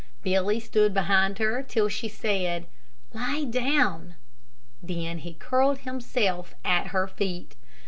Billy 0.23 0.59
stood 0.59 0.95
behind 0.95 1.37
her 1.37 1.61
till 1.61 1.87
she 1.87 2.07
said, 2.07 2.65
"Lie 3.13 3.43
down." 3.43 4.15
Then 4.81 5.19
he 5.19 5.35
curled 5.35 5.81
himself 5.81 6.55
at 6.65 6.87
her 6.87 7.07
feet. 7.07 7.55